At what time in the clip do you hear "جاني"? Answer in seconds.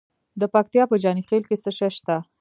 1.03-1.23